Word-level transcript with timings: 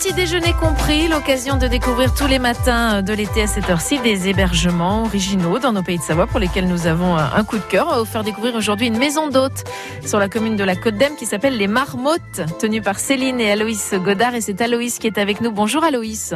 Petit 0.00 0.14
déjeuner 0.14 0.54
compris, 0.54 1.08
l'occasion 1.08 1.58
de 1.58 1.66
découvrir 1.66 2.14
tous 2.14 2.26
les 2.26 2.38
matins 2.38 3.02
de 3.02 3.12
l'été 3.12 3.42
à 3.42 3.46
cette 3.46 3.68
heure-ci 3.68 3.98
des 3.98 4.30
hébergements 4.30 5.02
originaux 5.02 5.58
dans 5.58 5.72
nos 5.72 5.82
pays 5.82 5.98
de 5.98 6.02
Savoie 6.02 6.26
pour 6.26 6.40
lesquels 6.40 6.66
nous 6.66 6.86
avons 6.86 7.18
un 7.18 7.44
coup 7.44 7.58
de 7.58 7.62
cœur. 7.62 7.86
On 7.86 7.90
va 7.90 7.98
vous 7.98 8.06
faire 8.06 8.24
découvrir 8.24 8.54
aujourd'hui 8.54 8.86
une 8.86 8.96
maison 8.96 9.28
d'hôtes 9.28 9.64
sur 10.02 10.18
la 10.18 10.30
commune 10.30 10.56
de 10.56 10.64
la 10.64 10.74
Côte 10.74 10.94
d'Em 10.94 11.16
qui 11.16 11.26
s'appelle 11.26 11.58
les 11.58 11.66
Marmottes, 11.66 12.40
tenue 12.58 12.80
par 12.80 12.98
Céline 12.98 13.42
et 13.42 13.50
Aloïs 13.50 13.92
Godard. 14.02 14.34
Et 14.34 14.40
c'est 14.40 14.62
Aloïs 14.62 14.98
qui 14.98 15.06
est 15.06 15.18
avec 15.18 15.42
nous. 15.42 15.50
Bonjour 15.50 15.84
Aloïs. 15.84 16.32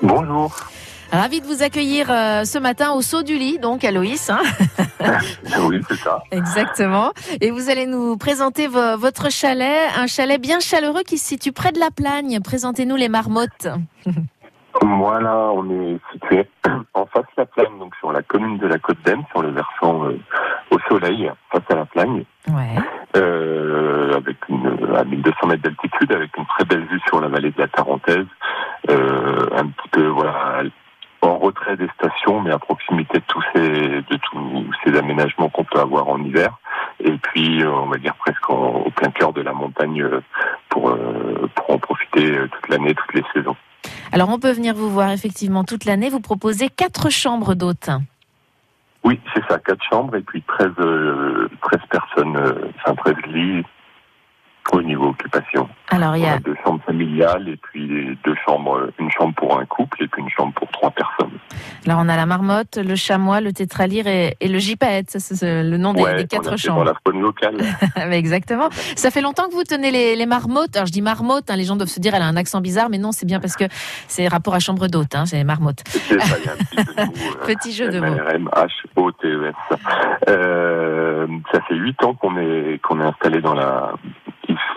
Bonjour. 0.00 0.56
Ravi 1.10 1.40
de 1.40 1.46
vous 1.46 1.64
accueillir 1.64 2.06
euh, 2.08 2.44
ce 2.44 2.58
matin 2.58 2.92
au 2.92 3.02
saut 3.02 3.24
du 3.24 3.36
lit, 3.36 3.58
donc 3.58 3.82
Aloïs. 3.82 4.30
Hein 4.30 4.42
oui, 5.68 5.80
c'est 5.88 5.96
ça. 5.96 6.22
Exactement. 6.30 7.12
Et 7.40 7.50
vous 7.50 7.70
allez 7.70 7.86
nous 7.86 8.16
présenter 8.16 8.66
vo- 8.66 8.96
votre 8.98 9.30
chalet, 9.30 9.88
un 9.96 10.06
chalet 10.06 10.40
bien 10.40 10.60
chaleureux 10.60 11.02
qui 11.06 11.18
se 11.18 11.26
situe 11.28 11.52
près 11.52 11.72
de 11.72 11.78
la 11.80 11.90
Plagne. 11.90 12.40
Présentez-nous 12.42 12.96
les 12.96 13.08
marmottes. 13.08 13.68
Voilà, 14.82 15.36
on 15.52 15.68
est 15.68 15.98
situé 16.12 16.48
en 16.94 17.04
face 17.06 17.24
de 17.24 17.38
la 17.38 17.46
plagne, 17.46 17.76
donc 17.80 17.92
sur 17.96 18.12
la 18.12 18.22
commune 18.22 18.56
de 18.58 18.68
la 18.68 18.78
Côte 18.78 19.02
d'Em, 19.04 19.20
sur 19.30 19.42
le 19.42 19.50
versant 19.50 20.04
euh, 20.04 20.16
au 20.70 20.78
soleil, 20.88 21.28
face 21.50 21.62
à 21.70 21.74
la 21.74 21.84
plagne, 21.86 22.24
Ouais. 22.48 22.76
euh, 23.16 24.14
avec 24.16 24.36
une, 24.48 24.94
à 24.96 25.02
1200 25.04 25.46
mètres 25.48 25.62
d'altitude, 25.64 26.12
avec 26.12 26.34
une 26.36 26.46
très 26.46 26.64
belle 26.64 26.86
vue 26.86 27.00
sur 27.08 27.20
la 27.20 27.26
vallée 27.28 27.50
de 27.50 27.58
la 27.60 27.66
Tarentaise, 27.68 28.26
euh, 28.90 29.48
un 29.56 29.66
petit 29.66 29.88
peu 29.90 30.06
voilà 30.06 30.62
en 31.22 31.36
retrait 31.36 31.76
des 31.76 31.88
stations, 31.98 32.40
mais 32.40 32.52
à 32.52 32.58
proximité 32.58 33.18
de 33.18 33.24
tous 33.26 33.42
ces 33.54 33.60
de 33.60 34.16
tous 34.30 34.38
ces 34.90 34.98
aménagements 34.98 35.48
qu'on 35.48 35.64
peut 35.64 35.78
avoir 35.80 36.08
en 36.08 36.22
hiver, 36.22 36.58
et 37.02 37.12
puis 37.12 37.62
euh, 37.62 37.70
on 37.70 37.86
va 37.86 37.98
dire 37.98 38.14
presque 38.16 38.48
en- 38.50 38.82
au 38.86 38.90
plein 38.90 39.10
cœur 39.10 39.32
de 39.32 39.40
la 39.42 39.52
montagne 39.52 40.02
euh, 40.02 40.20
pour 40.68 40.90
euh, 40.90 41.48
pour 41.54 41.70
en 41.70 41.78
profiter 41.78 42.32
toute 42.52 42.68
l'année, 42.68 42.94
toutes 42.94 43.14
les 43.14 43.24
saisons. 43.34 43.56
Alors 44.12 44.28
on 44.28 44.38
peut 44.38 44.52
venir 44.52 44.74
vous 44.74 44.90
voir 44.90 45.10
effectivement 45.10 45.64
toute 45.64 45.84
l'année. 45.84 46.10
Vous 46.10 46.20
proposez 46.20 46.68
quatre 46.68 47.10
chambres 47.10 47.54
d'hôtes. 47.54 47.90
Oui, 49.02 49.18
c'est 49.34 49.42
ça, 49.48 49.58
quatre 49.58 49.82
chambres 49.88 50.14
et 50.16 50.20
puis 50.20 50.42
13, 50.42 50.72
euh, 50.80 51.48
13 51.62 51.80
personnes, 51.90 52.36
enfin 52.84 52.94
13 52.96 53.14
lits 53.28 53.64
au 54.72 54.82
niveau 54.82 55.08
occupation. 55.08 55.68
Alors 55.88 56.16
il 56.16 56.22
y 56.22 56.26
On 56.26 56.30
a 56.32 56.38
deux 56.38 56.54
chambres 56.64 56.80
familiales 56.84 57.48
et 57.48 57.56
puis 57.56 58.16
deux 58.24 58.34
chambres, 58.46 58.76
euh, 58.78 58.92
une 58.98 59.10
chambre 59.10 59.34
pour 59.34 59.58
un 59.58 59.64
couple 59.66 60.04
et 60.04 60.06
puis 60.08 60.22
une 60.22 60.28
chambre 60.30 60.52
pour 60.54 60.68
trois 60.70 60.90
personnes. 60.90 61.36
alors 61.86 61.98
on 62.00 62.08
a 62.08 62.16
la 62.16 62.26
marmotte, 62.26 62.76
le 62.76 62.94
chamois, 62.94 63.40
le 63.40 63.52
tétralyre 63.52 64.06
et, 64.06 64.36
et 64.40 64.48
le 64.48 64.58
gypaète. 64.58 65.10
C'est 65.18 65.62
le 65.64 65.76
nom 65.76 65.92
des, 65.92 66.02
des 66.02 66.04
on 66.04 66.12
a 66.12 66.22
quatre 66.24 66.44
fait 66.44 66.50
dans 66.50 66.56
chambres. 66.56 66.84
la 66.84 66.92
faune 67.06 67.20
locale. 67.20 67.56
Exactement. 68.12 68.68
Ça 68.96 69.10
fait 69.10 69.20
longtemps 69.22 69.48
que 69.48 69.54
vous 69.54 69.64
tenez 69.64 69.90
les, 69.90 70.14
les 70.14 70.26
marmottes. 70.26 70.76
Alors 70.76 70.86
je 70.86 70.92
dis 70.92 71.02
marmotte, 71.02 71.50
hein, 71.50 71.56
les 71.56 71.64
gens 71.64 71.76
doivent 71.76 71.88
se 71.88 71.98
dire 72.00 72.14
elle 72.14 72.22
a 72.22 72.26
un 72.26 72.36
accent 72.36 72.60
bizarre, 72.60 72.88
mais 72.90 72.98
non, 72.98 73.10
c'est 73.12 73.26
bien 73.26 73.40
parce 73.40 73.56
que 73.56 73.64
c'est 74.06 74.28
rapport 74.28 74.54
à 74.54 74.60
chambre 74.60 74.86
d'hôte, 74.86 75.14
hein, 75.16 75.26
c'est 75.26 75.36
les 75.36 75.44
marmottes. 75.44 75.82
C'est 75.88 76.20
ça, 76.20 76.36
il 76.38 76.44
y 76.44 76.48
a 76.48 76.52
un 76.52 76.56
petit 76.56 76.76
jeu 76.76 76.84
de 76.84 77.00
mots. 77.00 77.06
euh, 77.06 77.46
Petit 77.46 77.72
jeu 77.72 77.90
de 77.90 78.00
mots. 78.00 78.16
Euh, 80.28 81.26
ça 81.52 81.60
fait 81.62 81.74
huit 81.74 82.02
ans 82.04 82.14
qu'on 82.14 82.36
est 82.36 82.78
qu'on 82.82 83.00
est 83.00 83.04
installé 83.04 83.40
dans 83.40 83.54
la 83.54 83.92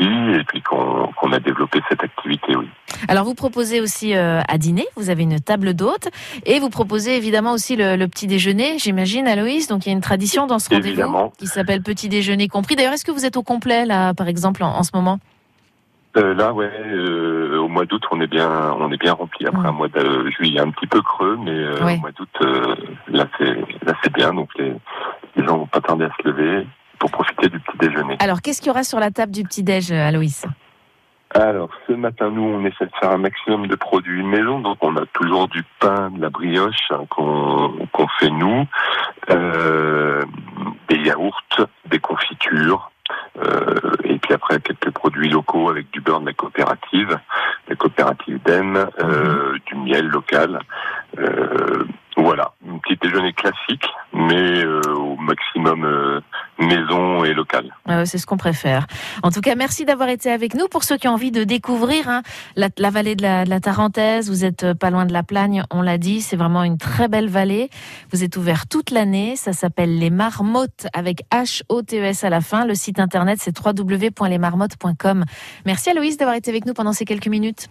et 0.06 0.44
puis 0.46 0.62
qu'on 0.62 1.32
a 1.32 1.40
développé 1.40 1.82
cette 1.90 2.04
activité. 2.04 2.56
Oui. 2.56 2.68
Alors 3.08 3.26
vous 3.26 3.34
proposez 3.34 3.82
aussi 3.82 4.16
euh, 4.16 4.42
à 4.48 4.58
dîner, 4.58 4.86
vous 4.96 5.10
avez 5.10 5.24
une 5.24 5.40
table 5.40 5.74
d'hôte 5.74 6.10
et 6.46 6.60
vous 6.60 6.70
proposez 6.70 7.18
évidemment 7.18 7.52
aussi 7.54 7.76
le, 7.76 7.96
le 7.96 8.08
petit 8.08 8.28
déjeuner, 8.28 8.78
j'imagine 8.80 9.28
Aloïs. 9.28 9.68
Donc 9.68 9.86
il 9.86 9.90
y 9.90 9.92
a 9.92 9.96
une 9.96 10.02
tradition 10.02 10.48
dans 10.48 10.60
ce 10.60 10.70
rendez-vous 10.70 11.32
qui 11.38 11.48
s'appelle 11.48 11.82
petit 11.82 12.10
déjeuner 12.10 12.48
compris. 12.48 12.76
D'ailleurs, 12.76 12.94
est-ce 12.94 13.06
que 13.06 13.12
vous 13.12 13.26
êtes 13.26 13.38
au 13.38 13.44
complet 13.44 13.86
là, 13.86 14.14
par 14.14 14.28
exemple, 14.28 14.64
en, 14.64 14.70
en 14.78 14.84
ce 14.84 14.92
moment? 14.94 15.20
Euh, 16.16 16.36
là, 16.36 16.54
ouais, 16.54 16.70
euh, 16.86 17.58
au 17.58 17.68
mois 17.68 17.86
d'août, 17.86 18.04
on 18.12 18.22
est 18.22 18.28
bien, 18.28 18.48
on 18.80 18.92
est 18.92 19.02
bien 19.02 19.14
rempli. 19.14 19.48
Après 19.48 19.64
Mm. 19.64 19.66
un 19.66 19.72
mois 19.72 19.88
de 19.88 20.30
juillet 20.30 20.60
un 20.60 20.70
petit 20.70 20.86
peu 20.86 21.02
creux, 21.02 21.40
mais 21.44 21.68
au 21.82 21.98
mois 22.00 22.12
d'août, 22.12 22.30
là, 23.08 23.26
c'est, 23.38 23.56
là, 23.86 23.94
c'est 24.04 24.14
bien. 24.14 24.32
Donc 24.34 24.50
les, 24.60 24.74
les 25.36 25.44
gens 25.46 25.58
vont 25.58 25.66
pas 25.66 25.82
tarder 25.82 26.06
à 26.06 26.12
se 26.22 26.28
lever 26.28 26.68
pour 27.04 27.12
profiter 27.12 27.50
du 27.50 27.60
petit 27.60 27.78
déjeuner. 27.78 28.16
Alors 28.20 28.42
qu'est-ce 28.42 28.62
qu'il 28.62 28.68
y 28.68 28.72
aura 28.72 28.86
sur 28.86 28.98
la 28.98 29.12
table 29.12 29.34
du 29.34 29.44
petit 29.44 29.62
déj, 29.62 29.92
Aloïs? 29.92 30.46
Alors, 31.36 31.70
ce 31.88 31.94
matin, 31.94 32.30
nous, 32.30 32.44
on 32.44 32.64
essaie 32.64 32.86
de 32.86 32.92
faire 33.02 33.12
un 33.12 33.18
maximum 33.18 33.68
de 33.68 33.76
produits 33.76 34.24
maison. 34.24 34.60
Donc, 34.60 34.78
on 34.82 34.96
a 34.96 35.06
toujours 35.14 35.50
du 35.50 35.64
pain, 35.80 36.12
de 36.12 36.22
la 36.22 36.30
brioche 36.30 36.92
hein, 36.92 37.02
qu'on, 37.10 38.08
fait 38.20 38.30
nous, 38.30 38.66
euh, 39.32 40.22
des 40.88 40.98
yaourts, 40.98 41.42
des 41.90 42.00
confitures. 42.00 42.92
Euh, 43.44 43.76
et 44.06 44.18
puis 44.20 44.34
après 44.34 44.62
quelques 44.62 44.92
produits 44.92 45.28
locaux 45.28 45.70
avec 45.70 45.92
du 45.92 46.00
beurre 46.00 46.22
de 46.22 46.28
la 46.28 46.34
coopérative, 46.34 47.20
la 47.68 47.76
coopérative 47.76 48.40
d'Em, 48.46 48.88
euh, 49.00 49.58
du 49.66 49.76
miel 49.76 50.08
local. 50.08 50.60
Euh, 51.18 51.84
voilà, 52.16 52.53
petit 52.96 53.08
déjeuner 53.10 53.34
classique, 53.34 53.86
mais 54.14 54.64
euh, 54.64 54.82
au 54.96 55.16
maximum 55.18 55.86
euh, 55.86 56.20
maison 56.60 57.24
et 57.24 57.34
local. 57.34 57.74
Euh, 57.90 58.06
c'est 58.06 58.18
ce 58.18 58.26
qu'on 58.26 58.38
préfère. 58.38 58.86
En 59.24 59.32
tout 59.32 59.42
cas, 59.42 59.56
merci 59.56 59.86
d'avoir 59.86 60.10
été 60.10 60.32
avec 60.32 60.56
nous. 60.56 60.68
Pour 60.68 60.84
ceux 60.84 60.98
qui 60.98 61.08
ont 61.08 61.14
envie 61.14 61.32
de 61.32 61.44
découvrir 61.44 62.10
hein, 62.10 62.22
la, 62.56 62.70
la 62.78 62.90
vallée 62.90 63.16
de 63.16 63.24
la, 63.24 63.46
de 63.46 63.50
la 63.50 63.60
Tarentaise, 63.60 64.30
vous 64.30 64.46
êtes 64.46 64.64
euh, 64.64 64.74
pas 64.74 64.90
loin 64.90 65.06
de 65.06 65.14
la 65.14 65.24
Plagne, 65.24 65.64
on 65.72 65.82
l'a 65.82 65.98
dit, 65.98 66.22
c'est 66.22 66.36
vraiment 66.36 66.64
une 66.64 66.78
très 66.78 67.08
belle 67.08 67.30
vallée. 67.30 67.70
Vous 68.12 68.24
êtes 68.24 68.38
ouvert 68.38 68.68
toute 68.68 68.92
l'année. 68.92 69.36
Ça 69.36 69.54
s'appelle 69.54 69.98
Les 69.98 70.10
Marmottes 70.10 70.88
avec 70.94 71.24
H-O-T-E-S 71.32 72.24
à 72.24 72.30
la 72.30 72.42
fin. 72.42 72.66
Le 72.66 72.76
site 72.76 73.00
internet, 73.00 73.40
c'est 73.42 73.58
www.lesmarmottes.com. 73.58 75.26
Merci 75.66 75.90
Aloïs 75.90 76.18
d'avoir 76.18 76.36
été 76.36 76.52
avec 76.52 76.66
nous 76.66 76.74
pendant 76.74 76.94
ces 76.94 77.06
quelques 77.06 77.28
minutes. 77.28 77.68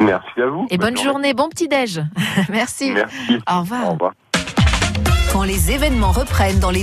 Merci 0.00 0.40
à 0.40 0.46
vous. 0.46 0.66
Et 0.70 0.76
bonne 0.76 0.96
journée, 0.96 1.32
bon 1.32 1.48
petit 1.48 1.68
déj. 1.68 2.02
merci. 2.50 2.92
Merci. 2.92 3.40
Au 3.50 3.60
revoir. 3.60 3.88
Au 3.88 3.92
revoir. 3.92 4.12
Quand 5.36 5.44
les 5.44 5.70
événements 5.70 6.12
reprennent 6.12 6.60
dans 6.60 6.70
les 6.70 6.74